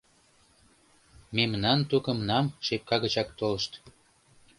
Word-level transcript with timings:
Мемнан 1.35 1.79
тукымнам 1.89 2.45
шепка 2.65 2.95
гычак 3.03 3.29
толышт; 3.37 3.71